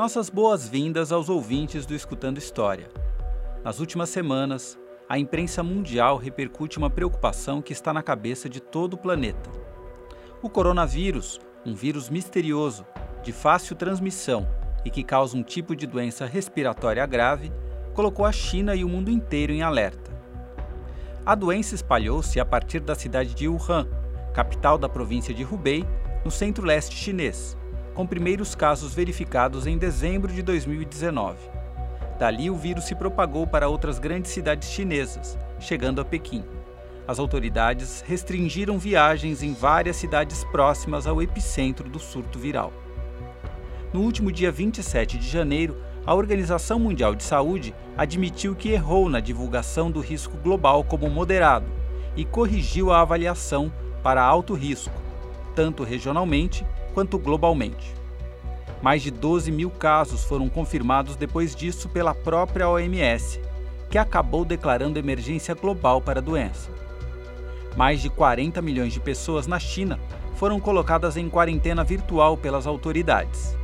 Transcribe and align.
Nossas 0.00 0.30
boas-vindas 0.30 1.12
aos 1.12 1.28
ouvintes 1.28 1.84
do 1.84 1.94
Escutando 1.94 2.38
História. 2.38 2.88
Nas 3.62 3.80
últimas 3.80 4.08
semanas, 4.08 4.78
a 5.06 5.18
imprensa 5.18 5.62
mundial 5.62 6.16
repercute 6.16 6.78
uma 6.78 6.88
preocupação 6.88 7.60
que 7.60 7.74
está 7.74 7.92
na 7.92 8.02
cabeça 8.02 8.48
de 8.48 8.60
todo 8.60 8.94
o 8.94 8.96
planeta. 8.96 9.50
O 10.40 10.48
coronavírus, 10.48 11.38
um 11.66 11.74
vírus 11.74 12.08
misterioso, 12.08 12.86
de 13.22 13.30
fácil 13.30 13.76
transmissão 13.76 14.48
e 14.86 14.90
que 14.90 15.04
causa 15.04 15.36
um 15.36 15.42
tipo 15.42 15.76
de 15.76 15.86
doença 15.86 16.24
respiratória 16.24 17.04
grave, 17.04 17.52
colocou 17.92 18.24
a 18.24 18.32
China 18.32 18.74
e 18.74 18.82
o 18.82 18.88
mundo 18.88 19.10
inteiro 19.10 19.52
em 19.52 19.60
alerta. 19.60 20.10
A 21.26 21.34
doença 21.34 21.74
espalhou-se 21.74 22.40
a 22.40 22.44
partir 22.46 22.80
da 22.80 22.94
cidade 22.94 23.34
de 23.34 23.46
Wuhan, 23.46 23.86
capital 24.32 24.78
da 24.78 24.88
província 24.88 25.34
de 25.34 25.44
Hubei, 25.44 25.84
no 26.24 26.30
centro-leste 26.30 26.96
chinês, 26.96 27.54
com 28.00 28.06
primeiros 28.06 28.54
casos 28.54 28.94
verificados 28.94 29.66
em 29.66 29.76
dezembro 29.76 30.32
de 30.32 30.40
2019. 30.40 31.36
Dali, 32.18 32.48
o 32.48 32.56
vírus 32.56 32.84
se 32.84 32.94
propagou 32.94 33.46
para 33.46 33.68
outras 33.68 33.98
grandes 33.98 34.30
cidades 34.30 34.70
chinesas, 34.70 35.36
chegando 35.58 36.00
a 36.00 36.04
Pequim. 36.04 36.42
As 37.06 37.18
autoridades 37.18 38.02
restringiram 38.06 38.78
viagens 38.78 39.42
em 39.42 39.52
várias 39.52 39.96
cidades 39.96 40.42
próximas 40.44 41.06
ao 41.06 41.20
epicentro 41.20 41.90
do 41.90 41.98
surto 41.98 42.38
viral. 42.38 42.72
No 43.92 44.00
último 44.00 44.32
dia 44.32 44.50
27 44.50 45.18
de 45.18 45.28
janeiro, 45.28 45.76
a 46.06 46.14
Organização 46.14 46.78
Mundial 46.78 47.14
de 47.14 47.22
Saúde 47.22 47.74
admitiu 47.98 48.56
que 48.56 48.70
errou 48.70 49.10
na 49.10 49.20
divulgação 49.20 49.90
do 49.90 50.00
risco 50.00 50.38
global 50.38 50.82
como 50.82 51.10
moderado 51.10 51.66
e 52.16 52.24
corrigiu 52.24 52.90
a 52.90 53.02
avaliação 53.02 53.70
para 54.02 54.22
alto 54.22 54.54
risco, 54.54 54.94
tanto 55.54 55.84
regionalmente 55.84 56.64
quanto 56.94 57.18
globalmente. 57.18 57.94
Mais 58.82 59.02
de 59.02 59.10
12 59.10 59.50
mil 59.50 59.70
casos 59.70 60.24
foram 60.24 60.48
confirmados 60.48 61.16
depois 61.16 61.54
disso 61.54 61.88
pela 61.88 62.14
própria 62.14 62.68
OMS, 62.68 63.40
que 63.90 63.98
acabou 63.98 64.44
declarando 64.44 64.98
emergência 64.98 65.54
global 65.54 66.00
para 66.00 66.20
a 66.20 66.22
doença. 66.22 66.70
Mais 67.76 68.00
de 68.00 68.08
40 68.08 68.62
milhões 68.62 68.92
de 68.92 69.00
pessoas 69.00 69.46
na 69.46 69.58
China 69.58 69.98
foram 70.34 70.58
colocadas 70.58 71.16
em 71.16 71.28
quarentena 71.28 71.84
virtual 71.84 72.36
pelas 72.36 72.66
autoridades. 72.66 73.56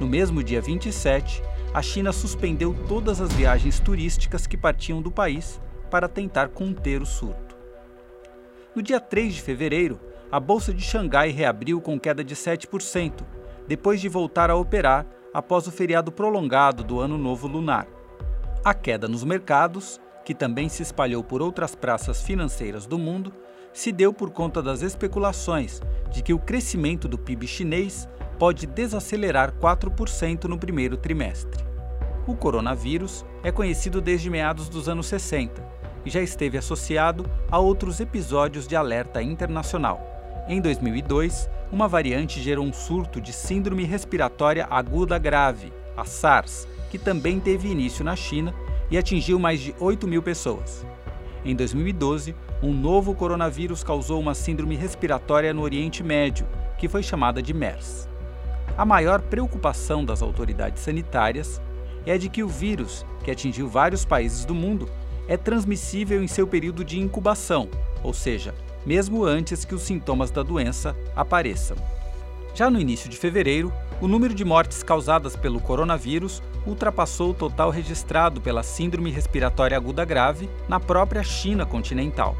No 0.00 0.06
mesmo 0.06 0.42
dia 0.42 0.60
27, 0.60 1.42
a 1.72 1.80
China 1.80 2.12
suspendeu 2.12 2.74
todas 2.88 3.20
as 3.20 3.32
viagens 3.32 3.78
turísticas 3.78 4.46
que 4.46 4.56
partiam 4.56 5.00
do 5.00 5.10
país 5.10 5.60
para 5.90 6.08
tentar 6.08 6.48
conter 6.48 7.00
o 7.00 7.06
surto. 7.06 7.56
No 8.74 8.82
dia 8.82 8.98
3 8.98 9.34
de 9.34 9.42
fevereiro, 9.42 10.00
a 10.32 10.40
Bolsa 10.40 10.72
de 10.72 10.82
Xangai 10.82 11.28
reabriu 11.28 11.78
com 11.78 12.00
queda 12.00 12.24
de 12.24 12.34
7%, 12.34 13.20
depois 13.68 14.00
de 14.00 14.08
voltar 14.08 14.48
a 14.48 14.56
operar 14.56 15.04
após 15.34 15.66
o 15.66 15.70
feriado 15.70 16.10
prolongado 16.10 16.82
do 16.82 17.00
Ano 17.00 17.18
Novo 17.18 17.46
Lunar. 17.46 17.86
A 18.64 18.72
queda 18.72 19.06
nos 19.06 19.24
mercados, 19.24 20.00
que 20.24 20.34
também 20.34 20.70
se 20.70 20.82
espalhou 20.82 21.22
por 21.22 21.42
outras 21.42 21.74
praças 21.74 22.22
financeiras 22.22 22.86
do 22.86 22.98
mundo, 22.98 23.30
se 23.74 23.92
deu 23.92 24.10
por 24.10 24.30
conta 24.30 24.62
das 24.62 24.80
especulações 24.80 25.82
de 26.10 26.22
que 26.22 26.32
o 26.32 26.38
crescimento 26.38 27.06
do 27.06 27.18
PIB 27.18 27.46
chinês 27.46 28.08
pode 28.38 28.66
desacelerar 28.66 29.52
4% 29.60 30.44
no 30.44 30.56
primeiro 30.58 30.96
trimestre. 30.96 31.62
O 32.26 32.34
coronavírus 32.34 33.22
é 33.42 33.52
conhecido 33.52 34.00
desde 34.00 34.30
meados 34.30 34.70
dos 34.70 34.88
anos 34.88 35.08
60 35.08 35.62
e 36.06 36.10
já 36.10 36.22
esteve 36.22 36.56
associado 36.56 37.28
a 37.50 37.58
outros 37.58 38.00
episódios 38.00 38.66
de 38.66 38.74
alerta 38.74 39.22
internacional 39.22 40.11
em 40.48 40.60
2002, 40.60 41.48
uma 41.70 41.86
variante 41.86 42.40
gerou 42.40 42.64
um 42.64 42.72
surto 42.72 43.20
de 43.20 43.32
síndrome 43.32 43.84
respiratória 43.84 44.66
aguda 44.68 45.18
grave, 45.18 45.72
a 45.96 46.04
SARS, 46.04 46.66
que 46.90 46.98
também 46.98 47.38
teve 47.38 47.68
início 47.68 48.04
na 48.04 48.16
China 48.16 48.52
e 48.90 48.98
atingiu 48.98 49.38
mais 49.38 49.60
de 49.60 49.74
8 49.78 50.06
mil 50.06 50.22
pessoas. 50.22 50.84
Em 51.44 51.54
2012, 51.54 52.34
um 52.62 52.72
novo 52.72 53.14
coronavírus 53.14 53.82
causou 53.82 54.20
uma 54.20 54.34
síndrome 54.34 54.76
respiratória 54.76 55.54
no 55.54 55.62
Oriente 55.62 56.02
Médio, 56.02 56.46
que 56.76 56.88
foi 56.88 57.02
chamada 57.02 57.40
de 57.40 57.54
MERS. 57.54 58.08
A 58.76 58.84
maior 58.84 59.20
preocupação 59.22 60.04
das 60.04 60.22
autoridades 60.22 60.82
sanitárias 60.82 61.60
é 62.04 62.18
de 62.18 62.28
que 62.28 62.42
o 62.42 62.48
vírus, 62.48 63.06
que 63.24 63.30
atingiu 63.30 63.68
vários 63.68 64.04
países 64.04 64.44
do 64.44 64.54
mundo, 64.54 64.88
é 65.28 65.36
transmissível 65.36 66.22
em 66.22 66.26
seu 66.26 66.46
período 66.46 66.84
de 66.84 66.98
incubação, 66.98 67.68
ou 68.02 68.12
seja, 68.12 68.52
mesmo 68.84 69.24
antes 69.24 69.64
que 69.64 69.74
os 69.74 69.82
sintomas 69.82 70.30
da 70.30 70.42
doença 70.42 70.96
apareçam. 71.14 71.76
Já 72.54 72.70
no 72.70 72.80
início 72.80 73.08
de 73.08 73.16
fevereiro, 73.16 73.72
o 74.00 74.06
número 74.06 74.34
de 74.34 74.44
mortes 74.44 74.82
causadas 74.82 75.34
pelo 75.34 75.60
coronavírus 75.60 76.42
ultrapassou 76.66 77.30
o 77.30 77.34
total 77.34 77.70
registrado 77.70 78.40
pela 78.40 78.62
Síndrome 78.62 79.10
Respiratória 79.10 79.76
Aguda 79.76 80.04
Grave 80.04 80.50
na 80.68 80.78
própria 80.78 81.22
China 81.22 81.64
continental. 81.64 82.36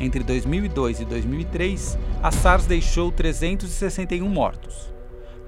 Entre 0.00 0.24
2002 0.24 1.00
e 1.00 1.04
2003, 1.04 1.98
a 2.22 2.32
SARS 2.32 2.66
deixou 2.66 3.12
361 3.12 4.28
mortos. 4.28 4.92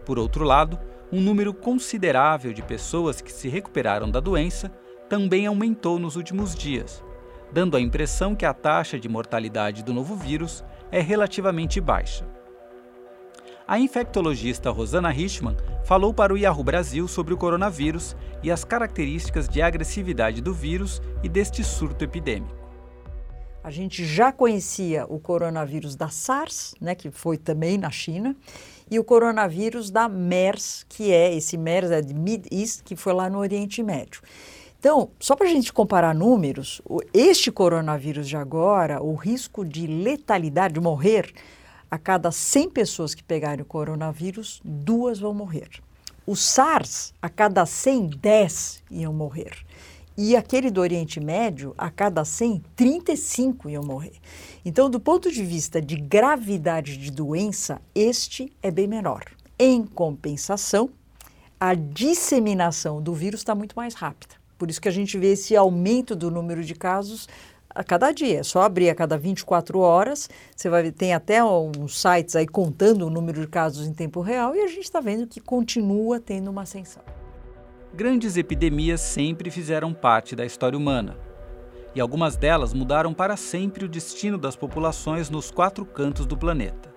Por 0.05 0.19
outro 0.19 0.45
lado, 0.45 0.79
um 1.11 1.21
número 1.21 1.53
considerável 1.53 2.53
de 2.53 2.63
pessoas 2.63 3.21
que 3.21 3.33
se 3.33 3.49
recuperaram 3.49 4.09
da 4.09 4.21
doença 4.21 4.71
também 5.09 5.47
aumentou 5.47 5.99
nos 5.99 6.17
últimos 6.17 6.55
dias, 6.55 7.03
dando 7.53 7.77
a 7.77 7.81
impressão 7.81 8.35
que 8.35 8.45
a 8.45 8.53
taxa 8.53 8.99
de 8.99 9.09
mortalidade 9.09 9.83
do 9.83 9.93
novo 9.93 10.15
vírus 10.17 10.65
é 10.91 11.01
relativamente 11.01 11.81
baixa. 11.81 12.27
A 13.69 13.81
infectologista 13.81 14.71
Rosana 14.71 15.11
Richman 15.11 15.57
falou 15.85 16.15
para 16.15 16.33
o 16.33 16.39
Yahoo 16.39 16.63
Brasil 16.63 17.09
sobre 17.09 17.35
o 17.35 17.37
coronavírus 17.37 18.17
e 18.43 18.51
as 18.51 18.65
características 18.65 19.49
de 19.49 19.61
agressividade 19.61 20.41
do 20.41 20.55
vírus 20.55 21.03
e 21.23 21.29
deste 21.29 21.65
surto 21.65 22.05
epidêmico. 22.05 22.55
A 23.65 23.71
gente 23.73 24.05
já 24.05 24.31
conhecia 24.31 25.05
o 25.09 25.19
coronavírus 25.19 25.97
da 25.97 26.09
SARS, 26.09 26.77
né, 26.81 26.95
que 26.95 27.11
foi 27.11 27.37
também 27.37 27.77
na 27.77 27.91
China, 27.91 28.37
e 28.89 28.97
o 28.97 29.03
coronavírus 29.03 29.91
da 29.91 30.09
MERS, 30.09 30.87
que 30.89 31.11
é 31.11 31.35
esse 31.35 31.57
MERS 31.57 31.91
é 31.91 32.01
de 32.01 32.15
Mid 32.15 32.47
East, 32.53 32.85
que 32.85 32.95
foi 32.95 33.13
lá 33.13 33.29
no 33.29 33.39
Oriente 33.39 33.83
Médio. 33.83 34.23
Então, 34.79 35.11
só 35.19 35.35
para 35.35 35.47
a 35.47 35.51
gente 35.51 35.73
comparar 35.73 36.15
números, 36.15 36.81
este 37.13 37.51
coronavírus 37.51 38.29
de 38.29 38.37
agora, 38.37 39.03
o 39.03 39.15
risco 39.15 39.65
de 39.65 39.87
letalidade, 39.87 40.75
de 40.75 40.81
morrer, 40.81 41.33
a 41.91 41.99
cada 41.99 42.31
100 42.31 42.71
pessoas 42.71 43.15
que 43.15 43.23
pegarem 43.23 43.63
o 43.63 43.65
coronavírus, 43.65 44.61
duas 44.65 45.19
vão 45.19 45.33
morrer. 45.33 45.69
O 46.27 46.35
SARS, 46.35 47.15
a 47.23 47.29
cada 47.29 47.65
100, 47.65 48.09
10 48.21 48.83
iam 48.91 49.13
morrer. 49.13 49.53
E 50.17 50.35
aquele 50.35 50.71
do 50.71 50.81
Oriente 50.81 51.21
Médio, 51.21 51.75
a 51.77 51.91
cada 51.91 52.25
100, 52.25 52.63
35 52.75 53.69
iam 53.69 53.83
morrer. 53.83 54.15
Então, 54.65 54.89
do 54.89 54.99
ponto 54.99 55.31
de 55.31 55.45
vista 55.45 55.81
de 55.81 55.95
gravidade 55.95 56.97
de 56.97 57.11
doença, 57.11 57.81
este 57.95 58.53
é 58.63 58.71
bem 58.71 58.87
menor. 58.87 59.25
Em 59.59 59.85
compensação, 59.85 60.91
a 61.61 61.75
disseminação 61.75 63.01
do 63.01 63.15
vírus 63.15 63.41
está 63.41 63.55
muito 63.55 63.77
mais 63.77 63.95
rápida. 63.95 64.35
Por 64.59 64.71
isso 64.71 64.81
que 64.81 64.89
a 64.89 64.93
gente 64.93 65.19
vê 65.19 65.33
esse 65.33 65.57
aumento 65.57 66.17
do 66.17 66.31
número 66.31 66.65
de 66.65 66.75
casos 66.75 67.29
a 67.69 67.85
cada 67.85 68.11
dia. 68.11 68.41
É 68.41 68.43
só 68.43 68.63
abrir 68.63 68.89
a 68.89 68.95
cada 68.95 69.19
24 69.19 69.79
horas, 69.79 70.29
você 70.55 70.69
vai 70.69 70.91
tem 70.91 71.13
até 71.13 71.45
uns 71.45 72.01
sites 72.01 72.35
aí 72.35 72.47
contando 72.47 73.07
o 73.07 73.11
número 73.11 73.41
de 73.41 73.47
casos 73.47 73.87
em 73.87 73.93
tempo 73.93 74.21
real 74.21 74.55
e 74.55 74.61
a 74.61 74.67
gente 74.67 74.85
está 74.85 75.01
vendo 75.01 75.27
que 75.27 75.41
continua 75.41 76.19
tendo 76.19 76.51
uma 76.51 76.63
ascensão. 76.63 77.03
Grandes 77.95 78.37
epidemias 78.37 79.01
sempre 79.01 79.51
fizeram 79.51 79.93
parte 79.93 80.35
da 80.35 80.45
história 80.45 80.77
humana. 80.77 81.17
E 81.95 82.01
algumas 82.01 82.37
delas 82.37 82.75
mudaram 82.75 83.15
para 83.15 83.39
sempre 83.39 83.87
o 83.87 83.89
destino 83.89 84.37
das 84.37 84.55
populações 84.55 85.31
nos 85.31 85.51
quatro 85.51 85.85
cantos 85.87 86.27
do 86.27 86.37
planeta 86.37 86.96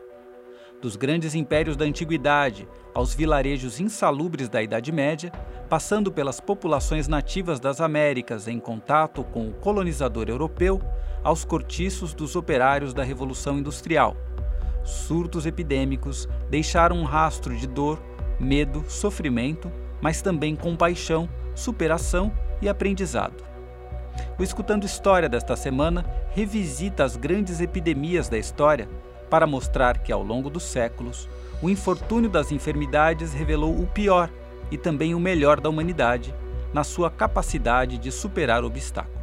dos 0.81 0.95
grandes 0.95 1.35
impérios 1.35 1.75
da 1.75 1.85
antiguidade 1.85 2.67
aos 2.93 3.13
vilarejos 3.13 3.79
insalubres 3.79 4.49
da 4.49 4.61
Idade 4.61 4.91
Média, 4.91 5.31
passando 5.69 6.11
pelas 6.11 6.39
populações 6.39 7.07
nativas 7.07 7.59
das 7.59 7.81
Américas 7.81 8.47
em 8.47 8.59
contato 8.59 9.23
com 9.23 9.47
o 9.47 9.53
colonizador 9.53 10.29
europeu, 10.29 10.81
aos 11.23 11.43
cortiços 11.43 12.13
dos 12.13 12.35
operários 12.35 12.93
da 12.93 13.03
Revolução 13.03 13.57
Industrial. 13.57 14.15
Surtos 14.83 15.45
epidêmicos 15.45 16.27
deixaram 16.49 16.95
um 16.95 17.03
rastro 17.03 17.55
de 17.55 17.67
dor, 17.67 18.01
medo, 18.39 18.83
sofrimento, 18.87 19.69
mas 20.01 20.21
também 20.21 20.55
compaixão, 20.55 21.29
superação 21.53 22.31
e 22.61 22.69
aprendizado. 22.69 23.43
O 24.37 24.43
Escutando 24.43 24.85
História 24.85 25.29
desta 25.29 25.55
semana 25.55 26.05
revisita 26.31 27.03
as 27.03 27.17
grandes 27.17 27.59
epidemias 27.59 28.29
da 28.29 28.37
história 28.37 28.87
para 29.29 29.47
mostrar 29.47 29.99
que, 29.99 30.11
ao 30.11 30.23
longo 30.23 30.49
dos 30.49 30.63
séculos, 30.63 31.29
o 31.61 31.69
infortúnio 31.69 32.29
das 32.29 32.51
enfermidades 32.51 33.33
revelou 33.33 33.79
o 33.79 33.87
pior 33.87 34.29
e 34.71 34.77
também 34.77 35.13
o 35.13 35.19
melhor 35.19 35.59
da 35.59 35.69
humanidade 35.69 36.33
na 36.73 36.83
sua 36.83 37.09
capacidade 37.09 37.97
de 37.97 38.11
superar 38.11 38.63
obstáculos. 38.63 39.18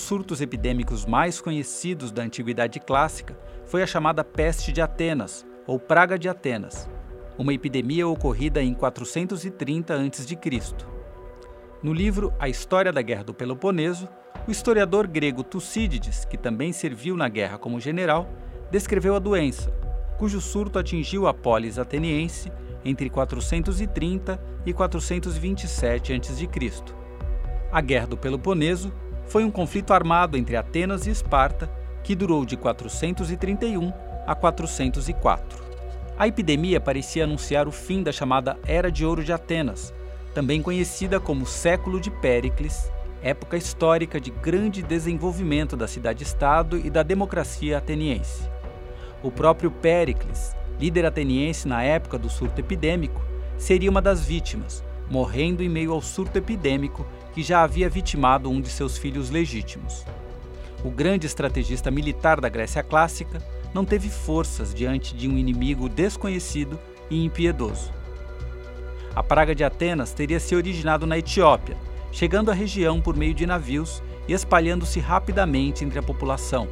Dos 0.00 0.06
surtos 0.06 0.40
epidêmicos 0.40 1.04
mais 1.04 1.42
conhecidos 1.42 2.10
da 2.10 2.22
antiguidade 2.22 2.80
clássica 2.80 3.38
foi 3.66 3.82
a 3.82 3.86
chamada 3.86 4.24
peste 4.24 4.72
de 4.72 4.80
Atenas, 4.80 5.46
ou 5.66 5.78
praga 5.78 6.18
de 6.18 6.26
Atenas, 6.26 6.88
uma 7.36 7.52
epidemia 7.52 8.08
ocorrida 8.08 8.62
em 8.62 8.72
430 8.72 9.94
a.C. 9.94 10.38
No 11.82 11.92
livro 11.92 12.32
A 12.38 12.48
História 12.48 12.90
da 12.90 13.02
Guerra 13.02 13.24
do 13.24 13.34
Peloponeso, 13.34 14.08
o 14.48 14.50
historiador 14.50 15.06
grego 15.06 15.44
Tucídides, 15.44 16.24
que 16.24 16.38
também 16.38 16.72
serviu 16.72 17.14
na 17.14 17.28
guerra 17.28 17.58
como 17.58 17.78
general, 17.78 18.26
descreveu 18.70 19.14
a 19.14 19.18
doença, 19.18 19.70
cujo 20.16 20.40
surto 20.40 20.78
atingiu 20.78 21.26
a 21.26 21.34
polis 21.34 21.78
ateniense 21.78 22.50
entre 22.84 23.10
430 23.10 24.42
e 24.64 24.72
427 24.72 26.14
a.C. 26.14 26.48
A 27.70 27.80
Guerra 27.82 28.06
do 28.06 28.16
Peloponeso 28.16 28.90
foi 29.30 29.44
um 29.44 29.50
conflito 29.50 29.92
armado 29.92 30.36
entre 30.36 30.56
Atenas 30.56 31.06
e 31.06 31.10
Esparta 31.10 31.70
que 32.02 32.16
durou 32.16 32.44
de 32.44 32.56
431 32.56 33.92
a 34.26 34.34
404. 34.34 35.62
A 36.18 36.26
epidemia 36.26 36.80
parecia 36.80 37.22
anunciar 37.22 37.68
o 37.68 37.72
fim 37.72 38.02
da 38.02 38.10
chamada 38.10 38.58
Era 38.66 38.90
de 38.90 39.06
Ouro 39.06 39.22
de 39.22 39.32
Atenas, 39.32 39.94
também 40.34 40.60
conhecida 40.60 41.20
como 41.20 41.46
Século 41.46 42.00
de 42.00 42.10
Péricles, 42.10 42.90
época 43.22 43.56
histórica 43.56 44.20
de 44.20 44.32
grande 44.32 44.82
desenvolvimento 44.82 45.76
da 45.76 45.86
cidade-estado 45.86 46.76
e 46.76 46.90
da 46.90 47.04
democracia 47.04 47.78
ateniense. 47.78 48.42
O 49.22 49.30
próprio 49.30 49.70
Péricles, 49.70 50.56
líder 50.80 51.06
ateniense 51.06 51.68
na 51.68 51.84
época 51.84 52.18
do 52.18 52.28
surto 52.28 52.60
epidêmico, 52.60 53.22
seria 53.56 53.90
uma 53.90 54.02
das 54.02 54.24
vítimas, 54.24 54.82
morrendo 55.10 55.62
em 55.62 55.68
meio 55.68 55.92
ao 55.92 56.00
surto 56.00 56.38
epidêmico 56.38 57.04
que 57.34 57.42
já 57.42 57.62
havia 57.62 57.90
vitimado 57.90 58.48
um 58.48 58.60
de 58.60 58.68
seus 58.68 58.96
filhos 58.96 59.28
legítimos. 59.28 60.04
O 60.84 60.90
grande 60.90 61.26
estrategista 61.26 61.90
militar 61.90 62.40
da 62.40 62.48
Grécia 62.48 62.82
clássica 62.82 63.42
não 63.74 63.84
teve 63.84 64.08
forças 64.08 64.72
diante 64.72 65.14
de 65.14 65.28
um 65.28 65.36
inimigo 65.36 65.88
desconhecido 65.88 66.78
e 67.10 67.24
impiedoso. 67.24 67.92
A 69.14 69.22
praga 69.22 69.54
de 69.54 69.64
Atenas 69.64 70.12
teria 70.12 70.38
se 70.38 70.54
originado 70.54 71.06
na 71.06 71.18
Etiópia, 71.18 71.76
chegando 72.12 72.50
à 72.50 72.54
região 72.54 73.00
por 73.00 73.16
meio 73.16 73.34
de 73.34 73.44
navios 73.44 74.02
e 74.28 74.32
espalhando-se 74.32 75.00
rapidamente 75.00 75.84
entre 75.84 75.98
a 75.98 76.02
população, 76.02 76.68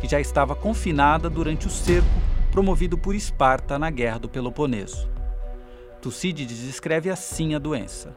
que 0.00 0.08
já 0.08 0.20
estava 0.20 0.54
confinada 0.54 1.28
durante 1.28 1.66
o 1.66 1.70
cerco 1.70 2.08
promovido 2.50 2.98
por 2.98 3.14
Esparta 3.14 3.78
na 3.78 3.90
Guerra 3.90 4.18
do 4.18 4.28
Peloponeso. 4.28 5.08
Tucídides 6.00 6.58
descreve 6.58 7.10
assim 7.10 7.54
a 7.54 7.58
doença. 7.58 8.16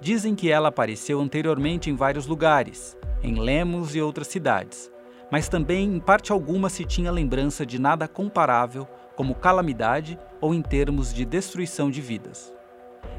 Dizem 0.00 0.34
que 0.34 0.50
ela 0.50 0.68
apareceu 0.68 1.20
anteriormente 1.20 1.90
em 1.90 1.94
vários 1.94 2.26
lugares, 2.26 2.96
em 3.22 3.38
Lemos 3.38 3.94
e 3.94 4.00
outras 4.00 4.28
cidades, 4.28 4.90
mas 5.30 5.48
também 5.48 5.96
em 5.96 6.00
parte 6.00 6.32
alguma 6.32 6.70
se 6.70 6.84
tinha 6.84 7.12
lembrança 7.12 7.66
de 7.66 7.78
nada 7.78 8.08
comparável 8.08 8.88
como 9.14 9.34
calamidade 9.34 10.18
ou 10.40 10.54
em 10.54 10.62
termos 10.62 11.12
de 11.12 11.24
destruição 11.24 11.90
de 11.90 12.00
vidas. 12.00 12.54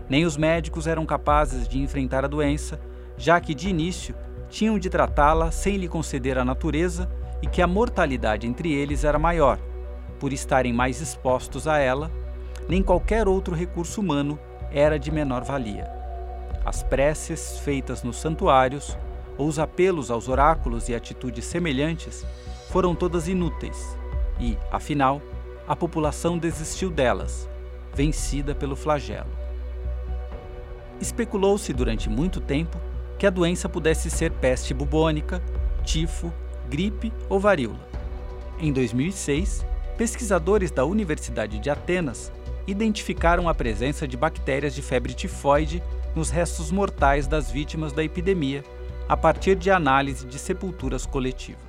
Nem 0.10 0.26
os 0.26 0.36
médicos 0.36 0.88
eram 0.88 1.06
capazes 1.06 1.68
de 1.68 1.80
enfrentar 1.80 2.26
a 2.26 2.28
doença, 2.28 2.80
já 3.16 3.40
que 3.40 3.54
de 3.54 3.70
início 3.70 4.16
tinham 4.50 4.80
de 4.80 4.90
tratá-la 4.90 5.52
sem 5.52 5.78
lhe 5.78 5.88
conceder 5.88 6.38
a 6.38 6.46
natureza 6.46 7.08
e 7.44 7.48
que 7.48 7.62
a 7.62 7.68
mortalidade 7.68 8.48
entre 8.48 8.74
eles 8.74 9.04
era 9.04 9.20
maior, 9.20 9.60
por 10.20 10.34
estarem 10.34 10.74
mais 10.74 11.00
expostos 11.00 11.68
a 11.68 11.78
ela, 11.78 12.10
nem 12.70 12.84
qualquer 12.84 13.28
outro 13.28 13.56
recurso 13.56 14.00
humano 14.00 14.40
era 14.72 15.00
de 15.00 15.12
menor 15.12 15.44
valia. 15.44 15.90
As 16.64 16.84
preces 16.84 17.58
feitas 17.58 18.04
nos 18.04 18.18
santuários, 18.18 18.96
ou 19.40 19.48
os 19.48 19.58
apelos 19.58 20.12
aos 20.12 20.30
oráculos 20.30 20.88
e 20.88 20.94
atitudes 20.94 21.46
semelhantes, 21.46 22.24
foram 22.70 22.94
todas 22.94 23.28
inúteis, 23.28 23.98
e, 24.40 24.56
afinal, 24.72 25.20
a 25.68 25.76
população 25.76 26.38
desistiu 26.38 26.92
delas, 26.92 27.50
vencida 27.96 28.54
pelo 28.54 28.76
flagelo. 28.76 29.32
Especulou-se 31.02 31.74
durante 31.74 32.08
muito 32.08 32.40
tempo 32.40 32.78
que 33.18 33.26
a 33.26 33.32
doença 33.32 33.68
pudesse 33.68 34.12
ser 34.12 34.32
peste 34.32 34.76
bubônica, 34.76 35.42
tifo, 35.84 36.32
gripe 36.70 37.12
ou 37.28 37.40
varíola. 37.40 37.80
Em 38.60 38.72
2006, 38.72 39.66
pesquisadores 39.98 40.70
da 40.70 40.86
Universidade 40.86 41.58
de 41.58 41.70
Atenas 41.70 42.32
identificaram 42.70 43.50
a 43.50 43.54
presença 43.54 44.08
de 44.08 44.16
bactérias 44.16 44.76
de 44.76 44.82
febre 44.82 45.14
tifoide 45.14 45.82
nos 46.16 46.30
restos 46.30 46.72
mortais 46.72 47.28
das 47.28 47.52
vítimas 47.52 47.94
da 47.94 48.04
epidemia, 48.04 48.64
a 49.08 49.18
partir 49.18 49.56
de 49.56 49.72
análise 49.72 50.26
de 50.26 50.38
sepulturas 50.38 51.06
coletivas. 51.06 51.69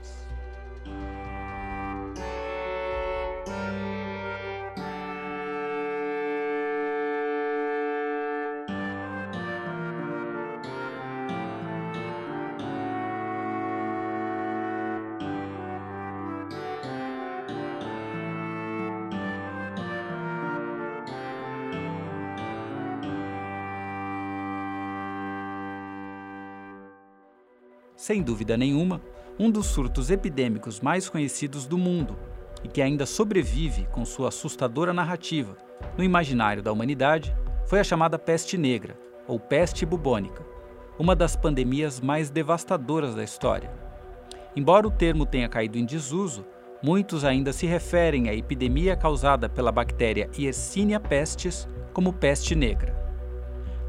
Sem 28.00 28.22
dúvida 28.22 28.56
nenhuma, 28.56 28.98
um 29.38 29.50
dos 29.50 29.66
surtos 29.66 30.10
epidêmicos 30.10 30.80
mais 30.80 31.06
conhecidos 31.06 31.66
do 31.66 31.76
mundo 31.76 32.16
e 32.64 32.68
que 32.68 32.80
ainda 32.80 33.04
sobrevive 33.04 33.86
com 33.92 34.06
sua 34.06 34.28
assustadora 34.28 34.90
narrativa 34.90 35.54
no 35.98 36.02
imaginário 36.02 36.62
da 36.62 36.72
humanidade 36.72 37.36
foi 37.66 37.78
a 37.78 37.84
chamada 37.84 38.18
peste 38.18 38.56
negra, 38.56 38.98
ou 39.28 39.38
peste 39.38 39.84
bubônica, 39.84 40.42
uma 40.98 41.14
das 41.14 41.36
pandemias 41.36 42.00
mais 42.00 42.30
devastadoras 42.30 43.14
da 43.14 43.22
história. 43.22 43.70
Embora 44.56 44.88
o 44.88 44.90
termo 44.90 45.26
tenha 45.26 45.46
caído 45.46 45.76
em 45.76 45.84
desuso, 45.84 46.46
muitos 46.82 47.22
ainda 47.22 47.52
se 47.52 47.66
referem 47.66 48.30
à 48.30 48.34
epidemia 48.34 48.96
causada 48.96 49.46
pela 49.46 49.70
bactéria 49.70 50.30
Yersinia 50.38 50.98
pestis 50.98 51.68
como 51.92 52.14
peste 52.14 52.54
negra. 52.54 52.96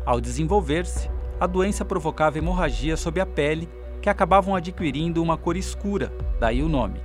Ao 0.05 0.19
desenvolver-se, 0.19 1.09
a 1.39 1.47
doença 1.47 1.85
provocava 1.85 2.37
hemorragia 2.37 2.97
sob 2.97 3.21
a 3.21 3.25
pele 3.25 3.69
que 4.01 4.09
acabavam 4.09 4.55
adquirindo 4.55 5.21
uma 5.21 5.37
cor 5.37 5.55
escura, 5.55 6.11
daí 6.39 6.63
o 6.63 6.69
nome. 6.69 6.99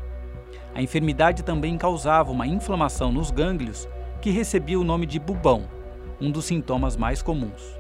A 0.75 0.83
enfermidade 0.83 1.43
também 1.43 1.77
causava 1.77 2.31
uma 2.31 2.47
inflamação 2.47 3.13
nos 3.13 3.31
gânglios 3.31 3.89
que 4.21 4.31
recebia 4.31 4.79
o 4.79 4.85
nome 4.85 5.07
de 5.07 5.19
bubão, 5.19 5.69
um 6.21 6.31
dos 6.31 6.47
sintomas 6.47 6.97
mais 6.97 7.23
comuns. 7.23 7.77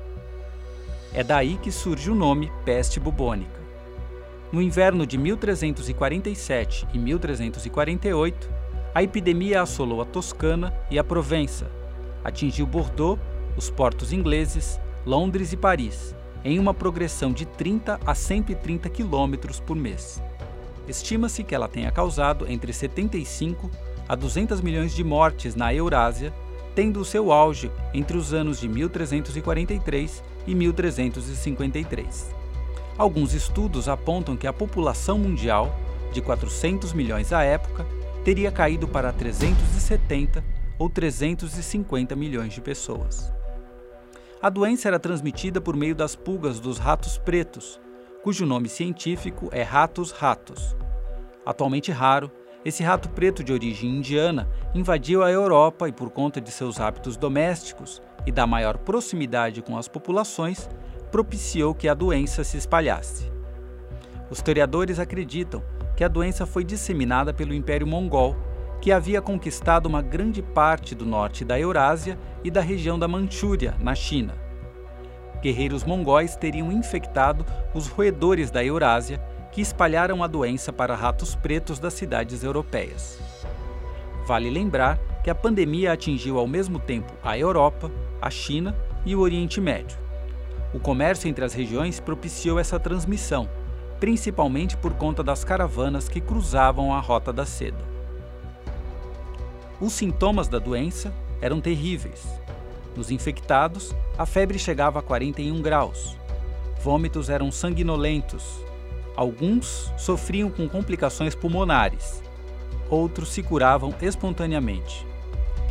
É 1.12 1.23
daí 1.23 1.56
que 1.56 1.70
surge 1.70 2.11
o 2.11 2.14
nome 2.14 2.50
peste 2.64 2.99
bubônica. 2.99 3.61
No 4.52 4.62
inverno 4.62 5.06
de 5.06 5.18
1347 5.18 6.87
e 6.92 6.99
1348, 6.99 8.50
a 8.94 9.02
epidemia 9.02 9.61
assolou 9.61 10.00
a 10.00 10.06
Toscana 10.06 10.73
e 10.90 10.99
a 10.99 11.04
Provença, 11.04 11.70
atingiu 12.25 12.66
Bordeaux, 12.66 13.20
os 13.56 13.68
portos 13.68 14.11
ingleses, 14.11 14.80
Londres 15.04 15.52
e 15.52 15.56
Paris, 15.56 16.15
em 16.47 16.61
uma 16.61 16.73
progressão 16.73 17.33
de 17.33 17.45
30 17.45 17.99
a 18.07 18.15
130 18.15 18.88
km 18.88 19.35
por 19.67 19.75
mês. 19.75 20.23
Estima-se 20.87 21.43
que 21.43 21.53
ela 21.53 21.67
tenha 21.67 21.91
causado 21.91 22.49
entre 22.49 22.73
75 22.73 23.69
a 24.09 24.15
200 24.15 24.61
milhões 24.61 24.95
de 24.95 25.03
mortes 25.03 25.57
na 25.57 25.75
Eurásia, 25.75 26.33
tendo 26.73 27.00
o 27.00 27.05
seu 27.05 27.33
auge 27.33 27.69
entre 27.93 28.17
os 28.17 28.33
anos 28.33 28.61
de 28.61 28.69
1343 28.69 30.23
e 30.47 30.55
1353. 30.55 32.33
Alguns 32.97 33.35
estudos 33.35 33.88
apontam 33.88 34.37
que 34.37 34.47
a 34.47 34.53
população 34.53 35.19
mundial, 35.19 35.76
de 36.12 36.23
400 36.23 36.93
milhões 36.93 37.33
à 37.33 37.43
época, 37.43 37.85
teria 38.25 38.53
caído 38.53 38.87
para 38.87 39.12
370 39.12 40.45
ou 40.79 40.88
350 40.88 42.15
milhões 42.15 42.53
de 42.53 42.61
pessoas. 42.61 43.36
A 44.43 44.50
doença 44.50 44.87
era 44.87 44.99
transmitida 44.99 45.62
por 45.62 45.75
meio 45.75 45.95
das 45.95 46.14
pulgas 46.14 46.61
dos 46.61 46.76
ratos 46.76 47.16
pretos, 47.16 47.81
cujo 48.23 48.45
nome 48.45 48.69
científico 48.69 49.49
é 49.50 49.62
Ratus 49.62 50.11
ratus. 50.11 50.76
Atualmente 51.45 51.90
raro, 51.90 52.31
esse 52.62 52.83
rato 52.83 53.09
preto 53.09 53.43
de 53.43 53.50
origem 53.50 53.88
indiana 53.88 54.47
invadiu 54.75 55.23
a 55.23 55.31
Europa 55.31 55.88
e, 55.88 55.93
por 55.93 56.11
conta 56.11 56.38
de 56.38 56.50
seus 56.50 56.78
hábitos 56.78 57.16
domésticos 57.16 58.02
e 58.26 58.33
da 58.33 58.47
maior 58.47 58.76
proximidade 58.76 59.62
com 59.62 59.78
as 59.78 59.88
populações, 59.88 60.69
propiciou 61.11 61.75
que 61.75 61.88
a 61.88 61.95
doença 61.95 62.45
se 62.45 62.59
espalhasse. 62.59 63.33
Os 64.31 64.38
historiadores 64.38 64.99
acreditam 64.99 65.62
que 65.97 66.05
a 66.05 66.09
doença 66.09 66.45
foi 66.45 66.62
disseminada 66.62 67.33
pelo 67.33 67.55
Império 67.55 67.87
Mongol 67.87 68.37
que 68.87 68.93
havia 68.93 69.21
conquistado 69.21 69.87
uma 69.87 70.00
grande 70.00 70.40
parte 70.40 70.95
do 70.95 71.05
norte 71.05 71.45
da 71.45 71.59
Eurásia 71.59 72.16
e 72.45 72.52
da 72.52 72.61
região 72.61 72.97
da 72.97 73.09
Manchúria, 73.09 73.75
na 73.81 73.97
China. 73.97 74.33
guerreiros 75.43 75.83
mongóis 75.83 76.37
teriam 76.37 76.71
infectado 76.71 77.45
os 77.75 77.88
roedores 77.88 78.49
da 78.49 78.64
Eurásia, 78.64 79.19
que 79.50 79.61
espalharam 79.61 80.23
a 80.23 80.28
doença 80.28 80.73
para 80.73 80.95
ratos 80.95 81.35
pretos 81.35 81.81
das 81.81 81.95
cidades 81.95 82.45
europeias. 82.45 83.19
Vale 84.25 84.49
lembrar 84.49 85.00
que 85.25 85.31
a 85.31 85.35
pandemia 85.35 85.93
atingiu 85.93 86.38
ao 86.38 86.47
mesmo 86.47 86.78
tempo 86.78 87.12
a 87.25 87.37
Europa, 87.37 87.90
a 88.23 88.31
China 88.31 88.73
e 89.05 89.16
o 89.16 89.21
Oriente 89.21 89.61
Médio. 89.61 89.99
O 90.73 90.78
comércio 90.78 91.28
entre 91.28 91.45
as 91.45 91.55
regiões 91.55 91.99
propiciou 91.99 92.57
essa 92.57 92.78
transmissão, 92.78 93.49
principalmente 93.99 94.76
por 94.76 94.95
conta 94.95 95.25
das 95.25 95.43
caravanas 95.43 96.09
que 96.09 96.21
cruzavam 96.21 96.95
a 96.95 97.00
Rota 97.00 97.33
da 97.33 97.45
Seda. 97.45 97.96
Os 99.78 99.92
sintomas 99.92 100.49
da 100.49 100.59
doença 100.59 101.12
eram 101.38 101.61
terríveis. 101.61 102.26
Nos 102.97 103.11
infectados, 103.11 103.95
a 104.16 104.25
febre 104.25 104.59
chegava 104.59 105.00
a 105.00 105.02
41 105.02 105.61
graus. 105.61 106.16
Vômitos 106.83 107.28
eram 107.28 107.52
sanguinolentos. 107.52 108.64
Alguns 109.14 109.92
sofriam 109.99 110.50
com 110.50 110.66
complicações 110.66 111.35
pulmonares. 111.35 112.23
Outros 112.88 113.28
se 113.28 113.42
curavam 113.42 113.95
espontaneamente. 114.00 115.06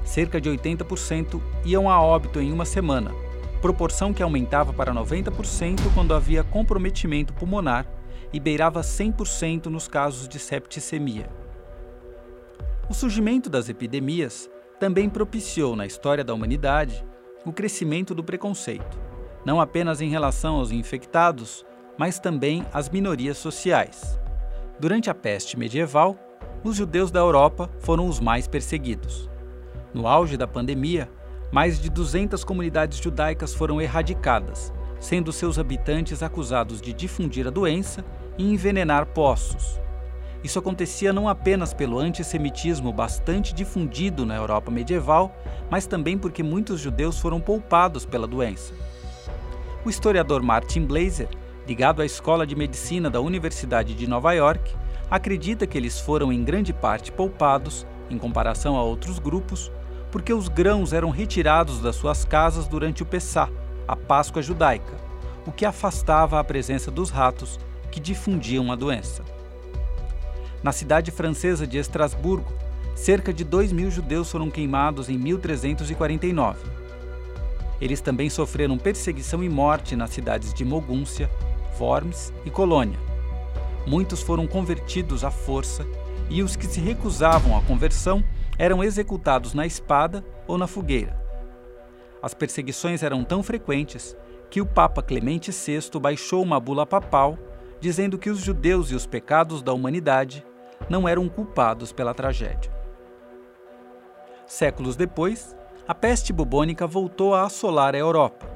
Cerca 0.03 0.39
de 0.39 0.51
80% 0.51 1.41
iam 1.63 1.89
a 1.89 1.99
óbito 1.99 2.39
em 2.39 2.53
uma 2.53 2.65
semana, 2.65 3.11
proporção 3.59 4.13
que 4.13 4.21
aumentava 4.21 4.71
para 4.71 4.93
90% 4.93 5.79
quando 5.95 6.13
havia 6.13 6.43
comprometimento 6.43 7.33
pulmonar 7.33 7.87
e 8.31 8.39
beirava 8.39 8.81
100% 8.81 9.65
nos 9.65 9.87
casos 9.87 10.27
de 10.27 10.37
septicemia. 10.37 11.44
O 12.87 12.93
surgimento 12.93 13.49
das 13.49 13.67
epidemias 13.67 14.47
também 14.79 15.09
propiciou 15.09 15.75
na 15.75 15.87
história 15.87 16.23
da 16.23 16.35
humanidade 16.35 17.03
o 17.43 17.51
crescimento 17.51 18.13
do 18.13 18.23
preconceito, 18.23 18.99
não 19.43 19.59
apenas 19.59 20.01
em 20.01 20.09
relação 20.09 20.57
aos 20.57 20.71
infectados, 20.71 21.65
mas 21.97 22.19
também 22.19 22.63
às 22.71 22.87
minorias 22.87 23.37
sociais. 23.37 24.19
Durante 24.79 25.09
a 25.09 25.15
peste 25.15 25.57
medieval, 25.57 26.15
os 26.63 26.75
judeus 26.75 27.09
da 27.09 27.19
Europa 27.19 27.71
foram 27.79 28.07
os 28.07 28.19
mais 28.19 28.47
perseguidos. 28.47 29.29
No 29.91 30.07
auge 30.07 30.37
da 30.37 30.47
pandemia, 30.47 31.09
mais 31.51 31.79
de 31.79 31.89
200 31.89 32.43
comunidades 32.43 32.99
judaicas 32.99 33.53
foram 33.53 33.81
erradicadas, 33.81 34.71
sendo 34.99 35.31
seus 35.31 35.57
habitantes 35.57 36.21
acusados 36.21 36.81
de 36.81 36.93
difundir 36.93 37.47
a 37.47 37.51
doença 37.51 38.05
e 38.37 38.43
envenenar 38.43 39.07
poços. 39.07 39.79
Isso 40.45 40.59
acontecia 40.59 41.11
não 41.11 41.27
apenas 41.27 41.73
pelo 41.73 41.97
antissemitismo 41.97 42.93
bastante 42.93 43.51
difundido 43.51 44.27
na 44.27 44.35
Europa 44.35 44.69
medieval, 44.69 45.35
mas 45.71 45.87
também 45.87 46.19
porque 46.19 46.43
muitos 46.43 46.79
judeus 46.79 47.17
foram 47.17 47.41
poupados 47.41 48.05
pela 48.05 48.27
doença. 48.27 48.71
O 49.83 49.89
historiador 49.89 50.43
Martin 50.43 50.85
Blazer, 50.85 51.27
ligado 51.67 51.99
à 51.99 52.05
Escola 52.05 52.45
de 52.45 52.55
Medicina 52.55 53.09
da 53.09 53.19
Universidade 53.19 53.95
de 53.95 54.05
Nova 54.05 54.33
York, 54.33 54.71
acredita 55.09 55.65
que 55.65 55.79
eles 55.79 55.99
foram 55.99 56.31
em 56.31 56.43
grande 56.43 56.71
parte 56.71 57.11
poupados, 57.11 57.87
em 58.07 58.19
comparação 58.19 58.77
a 58.77 58.83
outros 58.83 59.17
grupos, 59.17 59.71
porque 60.11 60.31
os 60.31 60.47
grãos 60.47 60.93
eram 60.93 61.09
retirados 61.09 61.79
das 61.79 61.95
suas 61.95 62.23
casas 62.23 62.67
durante 62.67 63.01
o 63.01 63.05
Pessá, 63.07 63.49
a 63.87 63.95
Páscoa 63.95 64.43
judaica, 64.43 64.93
o 65.43 65.51
que 65.51 65.65
afastava 65.65 66.39
a 66.39 66.43
presença 66.43 66.91
dos 66.91 67.09
ratos 67.09 67.59
que 67.91 67.99
difundiam 67.99 68.71
a 68.71 68.75
doença. 68.75 69.34
Na 70.65 70.71
cidade 70.71 71.11
francesa 71.11 71.67
de 71.67 71.77
Estrasburgo, 71.77 72.51
cerca 72.95 73.31
de 73.31 73.43
2 73.43 73.71
mil 73.71 73.91
judeus 73.91 74.31
foram 74.31 74.49
queimados 74.49 75.09
em 75.09 75.15
1349. 75.15 76.57
Eles 77.79 78.01
também 78.01 78.31
sofreram 78.31 78.75
perseguição 78.75 79.43
e 79.43 79.47
morte 79.47 79.95
nas 79.95 80.09
cidades 80.09 80.51
de 80.55 80.65
Mogúncia, 80.65 81.29
Worms 81.79 82.33
e 82.43 82.49
Colônia. 82.49 82.97
Muitos 83.85 84.23
foram 84.23 84.47
convertidos 84.47 85.23
à 85.23 85.29
força 85.29 85.85
e 86.31 86.41
os 86.41 86.55
que 86.55 86.65
se 86.65 86.79
recusavam 86.79 87.55
à 87.55 87.61
conversão 87.61 88.23
eram 88.57 88.83
executados 88.83 89.53
na 89.53 89.67
espada 89.67 90.25
ou 90.47 90.57
na 90.57 90.65
fogueira. 90.65 91.15
As 92.23 92.33
perseguições 92.33 93.03
eram 93.03 93.23
tão 93.23 93.43
frequentes 93.43 94.17
que 94.49 94.61
o 94.61 94.65
Papa 94.65 95.03
Clemente 95.03 95.51
VI 95.51 95.99
baixou 96.01 96.41
uma 96.41 96.59
bula 96.59 96.87
papal 96.87 97.37
dizendo 97.79 98.17
que 98.17 98.31
os 98.31 98.39
judeus 98.39 98.89
e 98.89 98.95
os 98.95 99.05
pecados 99.05 99.61
da 99.61 99.71
humanidade 99.71 100.43
não 100.89 101.07
eram 101.07 101.27
culpados 101.27 101.91
pela 101.91 102.13
tragédia. 102.13 102.71
Séculos 104.45 104.95
depois, 104.95 105.55
a 105.87 105.93
peste 105.93 106.31
bubônica 106.31 106.85
voltou 106.85 107.33
a 107.33 107.43
assolar 107.43 107.95
a 107.95 107.97
Europa. 107.97 108.47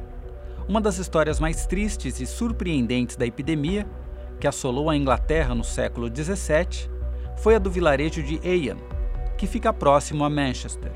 Uma 0.68 0.80
das 0.80 0.98
histórias 1.00 1.40
mais 1.40 1.66
tristes 1.66 2.20
e 2.20 2.28
surpreendentes 2.28 3.16
da 3.16 3.26
epidemia, 3.26 3.88
que 4.40 4.48
assolou 4.48 4.90
a 4.90 4.96
Inglaterra 4.96 5.56
no 5.56 5.64
século 5.64 6.08
XVII, 6.08 6.90
foi 7.38 7.56
a 7.56 7.60
do 7.60 7.72
vilarejo 7.72 8.22
de 8.22 8.40
Eyam, 8.48 8.78
que 9.38 9.48
fica 9.48 9.74
próximo 9.74 10.24
a 10.24 10.30
Manchester. 10.30 10.92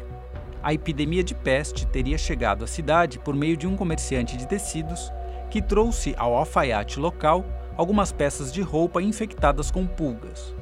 A 0.61 0.73
epidemia 0.73 1.23
de 1.23 1.33
peste 1.33 1.87
teria 1.87 2.17
chegado 2.17 2.63
à 2.63 2.67
cidade 2.67 3.19
por 3.19 3.35
meio 3.35 3.57
de 3.57 3.67
um 3.67 3.75
comerciante 3.75 4.37
de 4.37 4.47
tecidos 4.47 5.11
que 5.49 5.61
trouxe 5.61 6.15
ao 6.17 6.35
alfaiate 6.35 6.99
local 6.99 7.43
algumas 7.75 8.11
peças 8.11 8.51
de 8.51 8.61
roupa 8.61 9.01
infectadas 9.01 9.69
com 9.69 9.85
pulgas. 9.85 10.55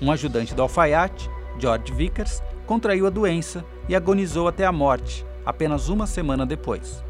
Um 0.00 0.10
ajudante 0.12 0.54
do 0.54 0.62
alfaiate, 0.62 1.30
George 1.58 1.92
Vickers, 1.92 2.42
contraiu 2.66 3.06
a 3.06 3.10
doença 3.10 3.64
e 3.88 3.94
agonizou 3.94 4.48
até 4.48 4.66
a 4.66 4.72
morte, 4.72 5.24
apenas 5.44 5.88
uma 5.88 6.06
semana 6.06 6.44
depois. 6.44 7.02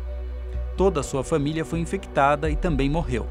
Toda 0.76 1.00
a 1.00 1.02
sua 1.02 1.24
família 1.24 1.64
foi 1.64 1.80
infectada 1.80 2.50
e 2.50 2.56
também 2.56 2.88
morreu. 2.88 3.26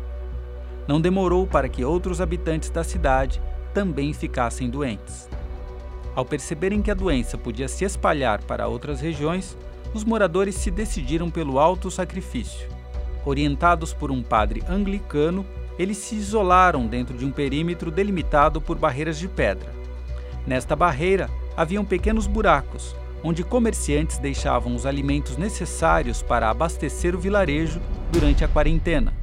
Não 0.87 0.99
demorou 0.99 1.47
para 1.47 1.69
que 1.69 1.85
outros 1.85 2.19
habitantes 2.19 2.69
da 2.69 2.83
cidade 2.83 3.41
também 3.73 4.13
ficassem 4.13 4.69
doentes. 4.69 5.29
Ao 6.15 6.25
perceberem 6.25 6.81
que 6.81 6.91
a 6.91 6.95
doença 6.95 7.37
podia 7.37 7.67
se 7.67 7.85
espalhar 7.85 8.43
para 8.43 8.67
outras 8.67 9.01
regiões, 9.01 9.57
os 9.93 10.03
moradores 10.03 10.55
se 10.55 10.71
decidiram 10.71 11.29
pelo 11.29 11.59
alto 11.59 11.91
sacrifício. 11.91 12.67
Orientados 13.25 13.93
por 13.93 14.11
um 14.11 14.21
padre 14.21 14.63
anglicano, 14.67 15.45
eles 15.77 15.97
se 15.97 16.15
isolaram 16.15 16.87
dentro 16.87 17.17
de 17.17 17.25
um 17.25 17.31
perímetro 17.31 17.91
delimitado 17.91 18.61
por 18.61 18.77
barreiras 18.77 19.17
de 19.17 19.27
pedra. 19.27 19.69
Nesta 20.45 20.75
barreira 20.75 21.29
haviam 21.55 21.83
pequenos 21.83 22.27
buracos, 22.27 22.95
onde 23.23 23.43
comerciantes 23.43 24.17
deixavam 24.19 24.75
os 24.75 24.85
alimentos 24.85 25.37
necessários 25.37 26.21
para 26.21 26.49
abastecer 26.49 27.15
o 27.15 27.19
vilarejo 27.19 27.81
durante 28.11 28.43
a 28.43 28.47
quarentena. 28.47 29.13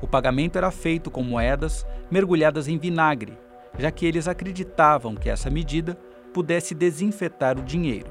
O 0.00 0.06
pagamento 0.06 0.58
era 0.58 0.70
feito 0.70 1.10
com 1.10 1.22
moedas 1.22 1.86
mergulhadas 2.10 2.66
em 2.66 2.76
vinagre, 2.76 3.38
já 3.78 3.90
que 3.90 4.04
eles 4.04 4.26
acreditavam 4.26 5.14
que 5.14 5.30
essa 5.30 5.48
medida 5.48 5.96
pudesse 6.34 6.74
desinfetar 6.74 7.58
o 7.58 7.62
dinheiro. 7.62 8.10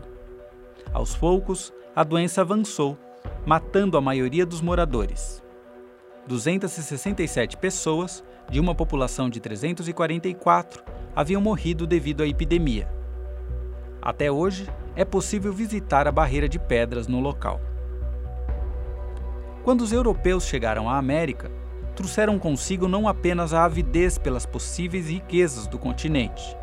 Aos 0.93 1.15
poucos, 1.15 1.73
a 1.95 2.03
doença 2.03 2.41
avançou, 2.41 2.97
matando 3.45 3.97
a 3.97 4.01
maioria 4.01 4.45
dos 4.45 4.61
moradores. 4.61 5.43
267 6.27 7.57
pessoas, 7.57 8.23
de 8.49 8.59
uma 8.59 8.75
população 8.75 9.29
de 9.29 9.39
344, 9.39 10.83
haviam 11.15 11.41
morrido 11.41 11.87
devido 11.87 12.21
à 12.21 12.27
epidemia. 12.27 12.87
Até 14.01 14.31
hoje, 14.31 14.67
é 14.95 15.05
possível 15.05 15.53
visitar 15.53 16.07
a 16.07 16.11
barreira 16.11 16.49
de 16.49 16.59
pedras 16.59 17.07
no 17.07 17.19
local. 17.19 17.61
Quando 19.63 19.81
os 19.81 19.91
europeus 19.91 20.45
chegaram 20.45 20.89
à 20.89 20.97
América, 20.97 21.51
trouxeram 21.95 22.39
consigo 22.39 22.87
não 22.87 23.07
apenas 23.07 23.53
a 23.53 23.63
avidez 23.63 24.17
pelas 24.17 24.45
possíveis 24.45 25.07
riquezas 25.07 25.67
do 25.67 25.77
continente. 25.77 26.57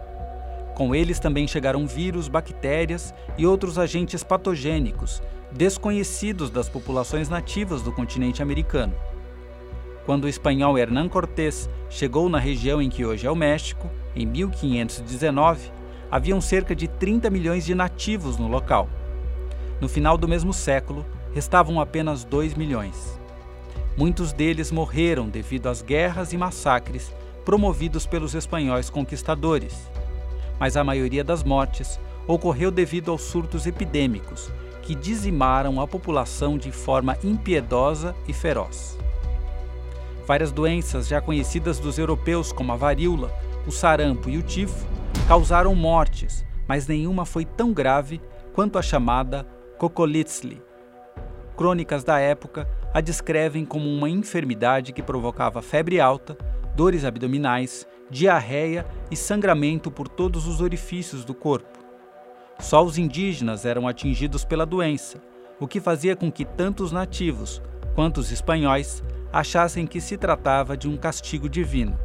Com 0.75 0.95
eles 0.95 1.19
também 1.19 1.47
chegaram 1.47 1.87
vírus, 1.87 2.29
bactérias 2.29 3.15
e 3.37 3.47
outros 3.47 3.79
agentes 3.79 4.23
patogênicos 4.23 5.23
desconhecidos 5.51 6.51
das 6.51 6.69
populações 6.69 7.29
nativas 7.29 7.83
do 7.83 7.93
continente 7.93 8.43
americano. 8.43 8.95
Quando 10.09 10.25
o 10.25 10.29
espanhol 10.29 10.79
Hernán 10.79 11.07
Cortés 11.07 11.69
chegou 11.91 12.31
na 12.31 12.39
região 12.39 12.81
em 12.81 12.89
que 12.89 13.05
hoje 13.05 13.27
é 13.27 13.31
o 13.31 13.37
México, 13.37 13.91
em 14.17 14.25
1519, 14.25 15.71
haviam 16.11 16.41
cerca 16.41 16.75
de 16.75 16.89
30 16.89 17.29
milhões 17.29 17.67
de 17.67 17.75
nativos 17.75 18.39
no 18.39 18.49
local. 18.49 18.89
No 19.83 19.87
final 19.87 20.17
do 20.17 20.27
mesmo 20.27 20.51
século, 20.51 21.05
restavam 21.35 21.79
apenas 21.79 22.25
2 22.25 22.55
milhões. 22.55 23.21
Muitos 23.99 24.33
deles 24.33 24.73
morreram 24.73 25.29
devido 25.29 25.69
às 25.69 25.83
guerras 25.83 26.33
e 26.33 26.39
massacres 26.39 27.13
promovidos 27.45 28.07
pelos 28.07 28.35
espanhóis 28.35 28.89
conquistadores. 28.89 29.91
Mas 30.59 30.75
a 30.75 30.83
maioria 30.83 31.23
das 31.23 31.45
mortes 31.45 32.01
ocorreu 32.27 32.71
devido 32.71 33.11
aos 33.11 33.21
surtos 33.21 33.67
epidêmicos 33.67 34.51
que 34.81 34.95
dizimaram 34.95 35.83
a 35.83 35.87
população 35.87 36.57
de 36.57 36.73
forma 36.73 37.15
impiedosa 37.23 38.17
e 38.27 38.33
feroz. 38.33 38.97
Várias 40.29 40.53
doenças 40.53 41.09
já 41.09 41.23
conhecidas 41.23 41.79
dos 41.79 41.99
europeus, 41.99 42.53
como 42.53 42.71
a 42.71 42.77
varíola, 42.77 43.33
o 43.67 43.73
sarampo 43.73 44.29
e 44.29 44.37
o 44.37 44.43
tifo, 44.43 44.87
causaram 45.27 45.75
mortes, 45.75 46.45
mas 46.69 46.87
nenhuma 46.87 47.25
foi 47.25 47.47
tão 47.47 47.73
grave 47.73 48.21
quanto 48.53 48.79
a 48.79 48.83
chamada 48.83 49.47
Kokolitzli. 49.79 50.61
Crônicas 51.57 52.05
da 52.05 52.19
época 52.19 52.69
a 52.93 53.01
descrevem 53.01 53.65
como 53.65 53.89
uma 53.89 54.11
enfermidade 54.11 54.93
que 54.93 55.03
provocava 55.03 55.63
febre 55.63 55.99
alta, 55.99 56.37
dores 56.77 57.07
abdominais, 57.07 57.89
diarreia 58.11 58.85
e 59.11 59.17
sangramento 59.17 59.91
por 59.91 60.09
todos 60.09 60.47
os 60.47 60.61
orifícios 60.61 61.25
do 61.25 61.33
corpo. 61.33 61.79
Só 62.59 62.85
os 62.85 62.99
indígenas 62.99 63.65
eram 63.65 63.89
atingidos 63.89 64.45
pela 64.45 64.67
doença, 64.67 65.23
o 65.59 65.67
que 65.67 65.81
fazia 65.81 66.15
com 66.15 66.31
que 66.31 66.45
tanto 66.45 66.85
os 66.85 66.93
nativos 66.93 67.63
quanto 67.95 68.19
os 68.19 68.31
espanhóis 68.31 69.03
achassem 69.33 69.87
que 69.87 70.01
se 70.01 70.17
tratava 70.17 70.77
de 70.77 70.89
um 70.89 70.97
castigo 70.97 71.49
divino. 71.49 71.99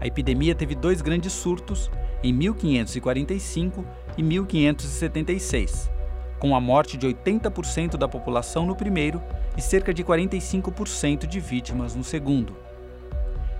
A 0.00 0.06
epidemia 0.06 0.54
teve 0.54 0.74
dois 0.74 1.00
grandes 1.00 1.32
surtos 1.32 1.90
em 2.22 2.32
1545 2.32 3.84
e 4.16 4.22
1576, 4.22 5.90
com 6.38 6.56
a 6.56 6.60
morte 6.60 6.96
de 6.96 7.06
80% 7.06 7.96
da 7.96 8.08
população 8.08 8.66
no 8.66 8.74
primeiro 8.74 9.22
e 9.56 9.62
cerca 9.62 9.92
de 9.92 10.02
45% 10.02 11.26
de 11.26 11.38
vítimas 11.38 11.94
no 11.94 12.02
segundo. 12.02 12.56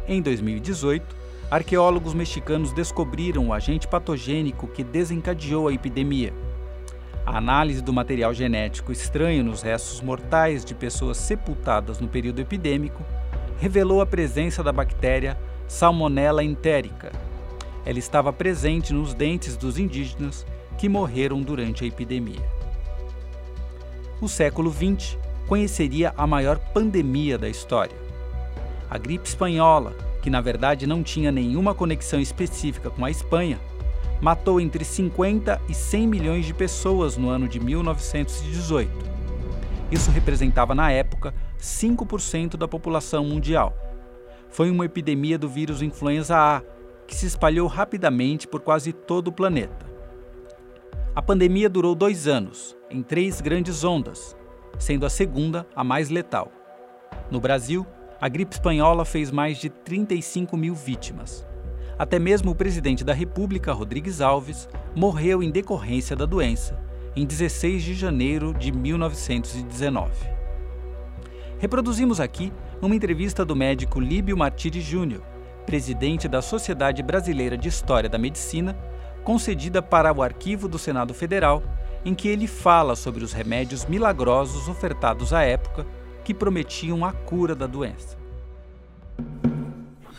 Em 0.09 0.21
2018, 0.21 1.15
arqueólogos 1.51 2.15
mexicanos 2.15 2.73
descobriram 2.73 3.49
o 3.49 3.53
agente 3.53 3.87
patogênico 3.87 4.67
que 4.67 4.83
desencadeou 4.83 5.69
a 5.69 5.73
epidemia. 5.73 6.33
A 7.25 7.39
análise 7.39 7.81
do 7.81 7.93
material 7.93 8.35
genético 8.35 8.91
estranho 8.91 9.45
nos 9.45 9.63
restos 9.63 10.01
mortais 10.01 10.65
de 10.65 10.75
pessoas 10.75 11.17
sepultadas 11.17 12.01
no 12.01 12.09
período 12.09 12.41
epidêmico 12.41 13.05
revelou 13.59 14.01
a 14.01 14.07
presença 14.07 14.63
da 14.63 14.73
bactéria 14.73 15.39
Salmonella 15.69 16.43
entérica. 16.43 17.13
Ela 17.87 17.99
estava 17.99 18.33
presente 18.33 18.93
nos 18.93 19.15
dentes 19.15 19.57
dos 19.57 19.79
indígenas 19.79 20.45
que 20.77 20.89
morreram 20.89 21.41
durante 21.41 21.85
a 21.85 21.87
epidemia. 21.87 22.45
O 24.21 24.29
século 24.29 24.73
XX 24.73 25.17
conheceria 25.47 26.13
a 26.17 26.27
maior 26.27 26.59
pandemia 26.59 27.39
da 27.39 27.49
história. 27.49 27.97
A 28.91 28.99
gripe 28.99 29.29
espanhola, 29.29 29.95
que 30.23 30.31
na 30.31 30.41
verdade 30.41 30.87
não 30.87 31.03
tinha 31.03 31.31
nenhuma 31.31 31.75
conexão 31.75 32.21
específica 32.21 32.91
com 32.91 33.05
a 33.05 33.11
Espanha, 33.11 33.61
matou 34.23 34.59
entre 34.59 34.87
50 34.87 35.61
e 35.69 35.75
100 35.75 36.07
milhões 36.07 36.47
de 36.47 36.55
pessoas 36.55 37.19
no 37.19 37.29
ano 37.29 37.47
de 37.47 37.61
1918. 37.61 38.91
Isso 39.91 40.11
representava 40.11 40.75
na 40.75 40.91
época 40.91 41.35
5% 41.61 42.57
da 42.57 42.67
população 42.67 43.27
mundial 43.27 43.77
foi 44.53 44.71
uma 44.71 44.85
epidemia 44.85 45.39
do 45.39 45.49
vírus 45.49 45.81
influenza 45.81 46.37
A, 46.37 46.63
que 47.07 47.17
se 47.17 47.25
espalhou 47.25 47.67
rapidamente 47.67 48.47
por 48.47 48.61
quase 48.61 48.93
todo 48.93 49.29
o 49.29 49.33
planeta. 49.33 49.87
A 51.15 51.23
pandemia 51.23 51.71
durou 51.71 51.95
dois 51.95 52.29
anos, 52.29 52.77
em 52.91 53.03
três 53.03 53.41
grandes 53.41 53.83
ondas, 53.83 54.37
sendo 54.79 55.07
a 55.07 55.11
segunda 55.11 55.67
a 55.75 55.83
mais 55.83 56.11
letal. 56.11 56.53
No 57.31 57.41
Brasil, 57.41 57.87
a 58.21 58.29
gripe 58.29 58.53
espanhola 58.53 59.07
fez 59.07 59.31
mais 59.31 59.57
de 59.57 59.71
35 59.71 60.55
mil 60.55 60.75
vítimas. 60.75 61.47
Até 62.03 62.19
mesmo 62.19 62.51
o 62.51 62.55
presidente 62.57 63.05
da 63.05 63.13
República, 63.13 63.73
Rodrigues 63.73 64.21
Alves, 64.21 64.69
morreu 64.93 65.41
em 65.41 65.53
decorrência 65.53 66.17
da 66.17 66.27
doença, 66.27 66.77
em 67.15 67.25
16 67.25 67.81
de 67.81 67.95
janeiro 67.95 68.53
de 68.53 68.73
1919. 68.73 70.11
Reproduzimos 71.61 72.19
aqui 72.19 72.53
uma 72.81 72.97
entrevista 72.97 73.45
do 73.45 73.55
médico 73.55 74.01
Líbio 74.01 74.37
Martiri 74.37 74.81
Júnior, 74.81 75.23
presidente 75.65 76.27
da 76.27 76.43
Sociedade 76.43 77.05
Brasileira 77.05 77.57
de 77.57 77.69
História 77.69 78.11
da 78.11 78.19
Medicina, 78.19 78.77
concedida 79.23 79.81
para 79.81 80.13
o 80.13 80.25
Arquivo 80.25 80.67
do 80.67 80.81
Senado 80.81 81.15
Federal, 81.15 81.63
em 82.05 82.17
que 82.17 82.27
ele 82.27 82.49
fala 82.49 82.97
sobre 82.97 83.23
os 83.23 83.33
remédios 83.33 83.87
milagrosos 83.87 84.69
ofertados 84.69 85.33
à 85.33 85.45
época 85.45 85.87
que 86.25 86.35
prometiam 86.35 87.05
a 87.05 87.13
cura 87.13 87.55
da 87.55 87.69
doença. 87.69 88.21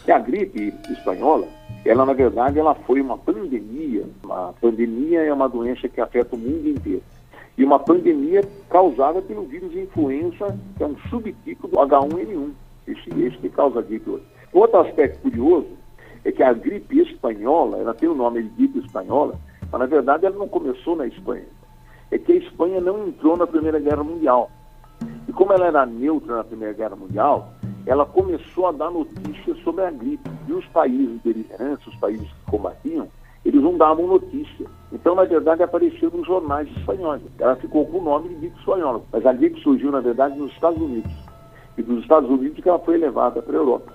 A 0.08 0.19
gripe 0.19 0.74
espanhola, 0.89 1.48
ela 1.86 2.06
na 2.06 2.13
verdade 2.13 2.60
ela 2.60 2.76
foi 2.76 3.02
uma 3.02 3.17
pandemia. 3.17 4.06
Uma 4.24 4.54
pandemia 4.54 5.22
é 5.22 5.34
uma 5.34 5.50
doença 5.50 5.88
que 5.88 6.02
afeta 6.02 6.36
o 6.36 6.39
mundo 6.39 6.67
inteiro 6.67 7.04
e 7.58 7.63
uma 7.63 7.80
pandemia 7.80 8.41
causada 8.69 9.22
pelo 9.22 9.43
vírus 9.43 9.76
influenza, 9.76 10.58
que 10.76 10.84
é 10.84 10.88
um 10.88 10.98
subtipo 11.10 11.67
do 11.67 11.78
H1N1, 11.78 12.52
esse, 12.88 13.10
esse 13.22 13.38
que 13.38 13.50
causa 13.50 13.80
a 13.80 13.82
gripe 13.82 14.10
hoje. 14.10 14.24
Outro 14.52 14.80
aspecto 14.80 15.22
curioso 15.22 15.67
é 16.26 16.32
que 16.32 16.41
a 16.41 16.54
gripe 16.54 17.00
espanhola, 17.00 17.78
ela 17.78 17.93
tem 17.93 18.10
o 18.10 18.15
nome 18.15 18.43
de 18.43 18.50
gripe 18.50 18.80
espanhola, 18.80 19.36
mas 19.72 19.80
na 19.80 19.86
verdade 19.86 20.26
ela 20.26 20.38
não 20.38 20.48
começou 20.48 20.96
na 20.96 21.06
Espanha. 21.08 21.46
É 22.12 22.17
que 22.17 22.32
a 22.32 22.36
Espanha 22.36 22.80
não 22.80 23.08
entrou 23.08 23.38
na 23.38 23.48
Primeira 23.48 23.80
Guerra 23.80 24.04
Mundial. 24.04 24.50
E 25.28 25.34
como 25.34 25.54
ela 25.54 25.67
era 25.67 25.86
neutra 25.86 26.38
na 26.38 26.43
Primeira 26.43 26.74
Guerra 26.74 26.96
Mundial, 26.96 27.54
ela 27.86 28.06
começou 28.06 28.67
a 28.67 28.72
dar 28.72 28.89
notícias 28.89 29.58
sobre 29.63 29.84
a 29.84 29.91
gripe. 29.91 30.30
E 30.48 30.54
os 30.54 30.65
países 30.67 31.22
beligerantes, 31.22 31.86
os 31.88 31.96
países 31.96 32.28
que 32.28 32.52
combatiam, 32.52 33.08
eles 33.43 33.62
não 33.62 33.78
davam 33.78 34.08
notícia. 34.08 34.65
Então, 34.91 35.15
na 35.15 35.26
verdade, 35.26 35.63
apareceu 35.63 36.10
nos 36.10 36.26
jornais 36.26 36.69
espanhóis. 36.78 37.22
Ela 37.38 37.56
ficou 37.58 37.86
com 37.86 37.98
o 37.98 38.04
nome 38.04 38.30
de 38.30 38.36
gripe 38.36 38.58
espanhola. 38.60 39.02
Mas 39.12 39.26
a 39.26 39.34
gripe 39.34 39.60
surgiu, 39.62 39.91
na 39.91 40.00
verdade, 40.00 40.38
nos 40.38 40.52
Estados 40.54 40.82
Unidos. 40.82 41.12
E 41.78 41.82
dos 41.82 42.02
Estados 42.02 42.30
Unidos 42.30 42.62
que 42.62 42.69
ela 42.69 42.80
foi 42.80 42.98
levada 42.98 43.41
para 43.41 43.54
a 43.54 43.58
Europa. 43.58 43.93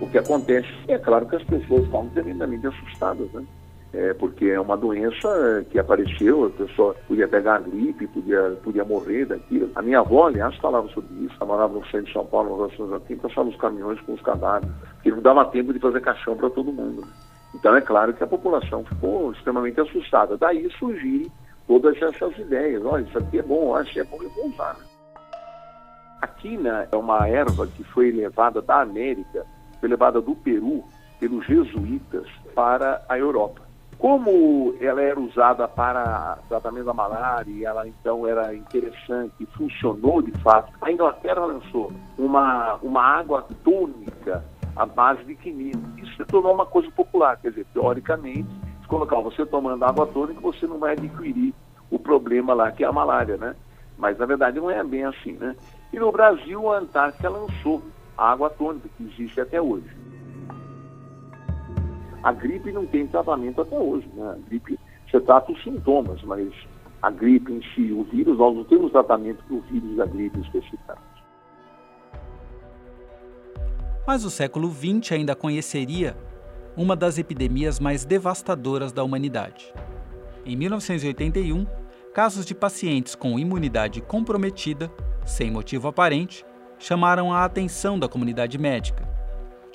O 0.00 0.08
que 0.08 0.18
acontece 0.18 0.68
é 0.86 0.96
claro 0.96 1.26
que 1.26 1.36
as 1.36 1.44
pessoas 1.44 1.84
estavam 1.84 2.08
tremendamente 2.10 2.66
assustadas, 2.66 3.30
né? 3.32 3.44
É, 3.92 4.12
porque 4.14 4.46
é 4.46 4.60
uma 4.60 4.76
doença 4.76 5.64
que 5.70 5.78
apareceu, 5.78 6.46
a 6.46 6.50
pessoa 6.50 6.94
podia 7.06 7.26
pegar 7.26 7.56
a 7.56 7.60
gripe, 7.60 8.06
podia, 8.08 8.58
podia 8.62 8.84
morrer 8.84 9.24
daquilo. 9.24 9.70
A 9.74 9.82
minha 9.82 10.00
avó, 10.00 10.26
aliás, 10.26 10.54
falava 10.56 10.88
sobre 10.88 11.12
isso, 11.24 11.34
ela 11.40 11.46
morava 11.46 11.72
no 11.72 11.84
centro 11.86 12.04
de 12.06 12.12
São 12.12 12.26
Paulo, 12.26 12.56
nos 12.56 12.78
anos 12.78 12.92
80, 12.92 13.28
passava 13.28 13.48
os 13.48 13.56
caminhões 13.56 14.00
com 14.02 14.12
os 14.12 14.20
cadáveres, 14.20 14.74
porque 14.94 15.10
não 15.10 15.22
dava 15.22 15.44
tempo 15.46 15.72
de 15.72 15.78
fazer 15.78 16.00
caixão 16.00 16.36
para 16.36 16.50
todo 16.50 16.72
mundo. 16.72 17.06
Então 17.54 17.74
é 17.74 17.80
claro 17.80 18.12
que 18.12 18.22
a 18.22 18.26
população 18.26 18.84
ficou 18.84 19.32
extremamente 19.32 19.80
assustada. 19.80 20.36
Daí 20.36 20.70
surgiram 20.78 21.30
todas 21.66 22.00
essas 22.00 22.36
ideias, 22.38 22.84
olha, 22.84 23.02
isso 23.02 23.18
aqui 23.18 23.38
é 23.38 23.42
bom, 23.42 23.74
acho 23.74 23.92
que 23.92 24.00
é 24.00 24.04
bom, 24.04 24.18
eu 24.22 24.30
vou 24.30 24.48
usar. 24.48 24.76
A 26.20 26.26
quina 26.26 26.88
é 26.90 26.96
uma 26.96 27.28
erva 27.28 27.66
que 27.66 27.84
foi 27.84 28.10
levada 28.10 28.60
da 28.60 28.82
América, 28.82 29.46
foi 29.80 29.88
levada 29.88 30.20
do 30.20 30.34
Peru 30.34 30.84
pelos 31.20 31.46
jesuítas 31.46 32.26
para 32.54 33.02
a 33.08 33.18
Europa. 33.18 33.67
Como 33.98 34.76
ela 34.80 35.02
era 35.02 35.18
usada 35.18 35.66
para 35.66 36.38
tratamento 36.48 36.86
da 36.86 36.94
malária 36.94 37.50
e 37.50 37.64
ela 37.64 37.86
então 37.88 38.24
era 38.26 38.54
interessante 38.54 39.34
e 39.40 39.46
funcionou 39.46 40.22
de 40.22 40.30
fato, 40.40 40.72
a 40.80 40.92
Inglaterra 40.92 41.44
lançou 41.44 41.92
uma, 42.16 42.76
uma 42.76 43.02
água 43.02 43.44
tônica 43.64 44.44
à 44.76 44.86
base 44.86 45.24
de 45.24 45.34
quinina. 45.34 45.82
Isso 45.96 46.14
se 46.16 46.24
tornou 46.26 46.54
uma 46.54 46.64
coisa 46.64 46.88
popular, 46.92 47.36
quer 47.38 47.50
dizer, 47.50 47.66
teoricamente, 47.74 48.48
se 48.80 48.86
colocar 48.86 49.18
você 49.18 49.44
tomando 49.44 49.84
água 49.84 50.06
tônica, 50.06 50.40
você 50.40 50.64
não 50.64 50.78
vai 50.78 50.92
adquirir 50.92 51.52
o 51.90 51.98
problema 51.98 52.54
lá 52.54 52.70
que 52.70 52.84
é 52.84 52.86
a 52.86 52.92
malária, 52.92 53.36
né? 53.36 53.56
Mas 53.96 54.16
na 54.16 54.26
verdade 54.26 54.60
não 54.60 54.70
é 54.70 54.82
bem 54.84 55.04
assim, 55.04 55.32
né? 55.32 55.56
E 55.92 55.98
no 55.98 56.12
Brasil 56.12 56.72
a 56.72 56.78
Antártica 56.78 57.28
lançou 57.28 57.82
a 58.16 58.30
água 58.30 58.48
tônica, 58.48 58.88
que 58.96 59.02
existe 59.02 59.40
até 59.40 59.60
hoje. 59.60 59.97
A 62.22 62.32
gripe 62.32 62.72
não 62.72 62.86
tem 62.86 63.06
tratamento 63.06 63.60
até 63.60 63.78
hoje. 63.78 64.08
Né? 64.14 64.30
A 64.30 64.48
gripe, 64.48 64.78
você 65.10 65.20
trata 65.20 65.52
os 65.52 65.62
sintomas, 65.62 66.22
mas 66.22 66.52
a 67.00 67.10
gripe 67.10 67.52
em 67.52 67.62
si, 67.74 67.92
o 67.92 68.02
vírus, 68.04 68.38
nós 68.38 68.54
não 68.54 68.64
temos 68.64 68.90
tratamento 68.90 69.42
para 69.44 69.56
o 69.56 69.60
vírus 69.62 69.96
da 69.96 70.06
gripe 70.06 70.40
especificamente. 70.40 71.06
Mas 74.06 74.24
o 74.24 74.30
século 74.30 74.70
XX 74.70 75.12
ainda 75.12 75.36
conheceria 75.36 76.16
uma 76.76 76.96
das 76.96 77.18
epidemias 77.18 77.78
mais 77.78 78.04
devastadoras 78.04 78.92
da 78.92 79.04
humanidade. 79.04 79.72
Em 80.46 80.56
1981, 80.56 81.66
casos 82.14 82.46
de 82.46 82.54
pacientes 82.54 83.14
com 83.14 83.38
imunidade 83.38 84.00
comprometida, 84.00 84.90
sem 85.24 85.50
motivo 85.50 85.88
aparente, 85.88 86.44
chamaram 86.78 87.32
a 87.32 87.44
atenção 87.44 87.98
da 87.98 88.08
comunidade 88.08 88.56
médica 88.56 89.17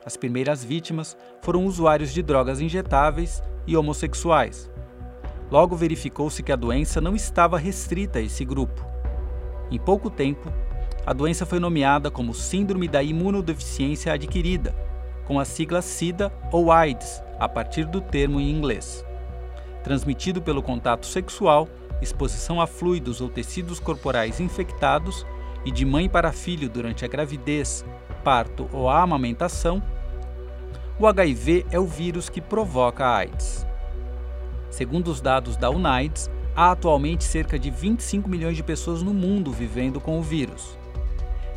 as 0.05 0.17
primeiras 0.17 0.63
vítimas 0.63 1.17
foram 1.41 1.65
usuários 1.65 2.13
de 2.13 2.21
drogas 2.21 2.59
injetáveis 2.59 3.41
e 3.65 3.77
homossexuais. 3.77 4.71
Logo 5.49 5.75
verificou-se 5.75 6.41
que 6.41 6.51
a 6.51 6.55
doença 6.55 6.99
não 6.99 7.15
estava 7.15 7.57
restrita 7.57 8.19
a 8.19 8.21
esse 8.21 8.43
grupo. 8.43 8.85
Em 9.71 9.79
pouco 9.79 10.09
tempo, 10.09 10.51
a 11.05 11.13
doença 11.13 11.45
foi 11.45 11.59
nomeada 11.59 12.09
como 12.09 12.33
Síndrome 12.33 12.87
da 12.87 13.03
Imunodeficiência 13.03 14.13
Adquirida, 14.13 14.75
com 15.25 15.39
a 15.39 15.45
sigla 15.45 15.81
SIDA 15.81 16.31
ou 16.51 16.71
AIDS, 16.71 17.21
a 17.39 17.47
partir 17.47 17.85
do 17.85 18.01
termo 18.01 18.39
em 18.39 18.49
inglês. 18.49 19.05
Transmitido 19.83 20.41
pelo 20.41 20.63
contato 20.63 21.05
sexual, 21.05 21.67
exposição 22.01 22.61
a 22.61 22.67
fluidos 22.67 23.21
ou 23.21 23.29
tecidos 23.29 23.79
corporais 23.79 24.39
infectados 24.39 25.25
e 25.65 25.71
de 25.71 25.85
mãe 25.85 26.09
para 26.09 26.31
filho 26.31 26.69
durante 26.69 27.05
a 27.05 27.07
gravidez, 27.07 27.85
parto 28.23 28.69
ou 28.71 28.89
a 28.89 29.01
amamentação, 29.01 29.83
o 30.99 31.07
HIV 31.07 31.65
é 31.71 31.79
o 31.79 31.85
vírus 31.85 32.29
que 32.29 32.41
provoca 32.41 33.05
a 33.05 33.17
AIDS. 33.17 33.65
Segundo 34.69 35.09
os 35.09 35.21
dados 35.21 35.57
da 35.57 35.69
UNAIDS, 35.69 36.29
Há 36.55 36.71
atualmente 36.71 37.23
cerca 37.23 37.57
de 37.57 37.71
25 37.71 38.29
milhões 38.29 38.55
de 38.55 38.61
pessoas 38.61 39.01
no 39.01 39.11
mundo 39.11 39.51
vivendo 39.51 39.99
com 39.99 40.19
o 40.19 40.21
vírus. 40.21 40.77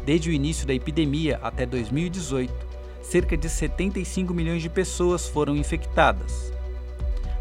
Desde 0.07 0.31
o 0.31 0.33
início 0.33 0.66
da 0.66 0.72
epidemia 0.72 1.38
até 1.42 1.66
2018, 1.66 2.55
cerca 3.03 3.37
de 3.37 3.46
75 3.46 4.33
milhões 4.33 4.62
de 4.62 4.70
pessoas 4.70 5.29
foram 5.29 5.55
infectadas. 5.55 6.51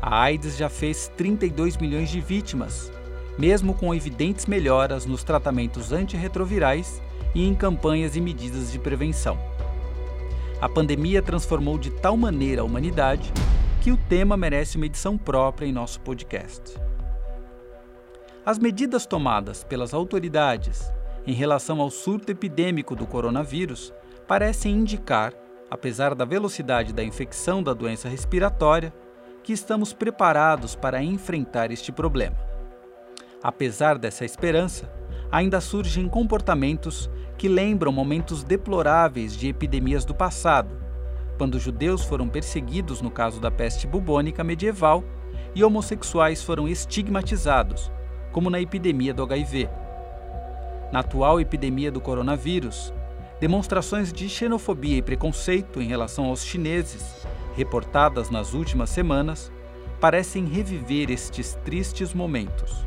A 0.02 0.24
AIDS 0.24 0.58
já 0.58 0.68
fez 0.68 1.10
32 1.16 1.78
milhões 1.78 2.10
de 2.10 2.20
vítimas, 2.20 2.92
mesmo 3.38 3.74
com 3.74 3.96
evidentes 3.96 4.46
melhoras 4.46 5.06
nos 5.06 5.24
tratamentos 5.24 5.94
antirretrovirais 5.94 7.02
e 7.34 7.48
em 7.48 7.56
campanhas 7.56 8.18
e 8.18 8.22
medidas 8.22 8.70
de 8.70 8.80
prevenção. 8.80 9.40
A 10.62 10.70
pandemia 10.70 11.22
transformou 11.22 11.78
de 11.78 11.92
tal 11.92 12.16
maneira 12.16 12.62
a 12.62 12.66
humanidade 12.66 13.32
que 13.82 13.92
o 13.92 13.98
tema 13.98 14.38
merece 14.38 14.78
uma 14.78 14.86
edição 14.86 15.18
própria 15.18 15.66
em 15.66 15.72
nosso 15.74 16.00
podcast. 16.00 16.80
As 18.46 18.58
medidas 18.58 19.06
tomadas 19.06 19.64
pelas 19.64 19.94
autoridades 19.94 20.92
em 21.28 21.34
relação 21.34 21.82
ao 21.82 21.90
surto 21.92 22.32
epidêmico 22.32 22.96
do 22.96 23.06
coronavírus 23.06 23.94
parecem 24.28 24.76
indicar, 24.76 25.34
apesar 25.70 26.16
da 26.16 26.24
velocidade 26.24 26.94
da 26.94 27.04
infecção 27.04 27.62
da 27.62 27.74
doença 27.74 28.08
respiratória, 28.08 28.94
que 29.44 29.52
estamos 29.52 29.92
preparados 29.94 30.74
para 30.74 31.04
enfrentar 31.04 31.70
este 31.70 31.92
problema. 31.92 32.38
Apesar 33.44 33.98
dessa 33.98 34.24
esperança, 34.24 34.92
ainda 35.32 35.60
surgem 35.60 36.08
comportamentos 36.08 37.10
que 37.38 37.48
lembram 37.48 37.92
momentos 37.92 38.44
deploráveis 38.44 39.36
de 39.36 39.48
epidemias 39.48 40.06
do 40.06 40.14
passado, 40.14 40.78
quando 41.38 41.60
judeus 41.60 42.04
foram 42.04 42.30
perseguidos 42.30 43.02
no 43.02 43.12
caso 43.12 43.40
da 43.40 43.52
peste 43.52 43.86
bubônica 43.86 44.44
medieval 44.44 45.04
e 45.54 45.64
homossexuais 45.64 46.44
foram 46.44 46.68
estigmatizados, 46.68 47.92
como 48.32 48.50
na 48.50 48.60
epidemia 48.60 49.14
do 49.14 49.24
HIV. 49.24 49.70
Na 50.92 51.00
atual 51.00 51.40
epidemia 51.40 51.92
do 51.92 52.00
coronavírus, 52.00 52.94
demonstrações 53.40 54.14
de 54.14 54.30
xenofobia 54.30 54.98
e 54.98 55.02
preconceito 55.02 55.82
em 55.82 55.88
relação 55.88 56.26
aos 56.26 56.46
chineses, 56.46 57.26
reportadas 57.56 58.30
nas 58.30 58.54
últimas 58.54 58.90
semanas, 58.90 59.52
parecem 60.00 60.46
reviver 60.46 61.10
estes 61.10 61.56
tristes 61.66 62.14
momentos. 62.14 62.86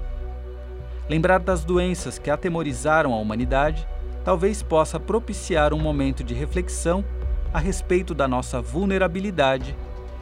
Lembrar 1.08 1.38
das 1.38 1.64
doenças 1.64 2.18
que 2.18 2.30
atemorizaram 2.30 3.14
a 3.14 3.18
humanidade 3.18 3.88
talvez 4.24 4.62
possa 4.62 4.98
propiciar 4.98 5.72
um 5.72 5.78
momento 5.78 6.22
de 6.24 6.34
reflexão 6.34 7.04
a 7.52 7.58
respeito 7.58 8.14
da 8.14 8.28
nossa 8.28 8.60
vulnerabilidade 8.60 9.76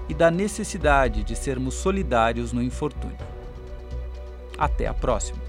e 0.09 0.15
da 0.15 0.31
necessidade 0.31 1.25
de 1.25 1.35
sermos 1.35 1.75
solidários 1.75 2.53
no 2.53 2.63
infortúnio. 2.63 3.17
Até 4.59 4.87
a 4.87 4.95
próxima! 4.95 5.46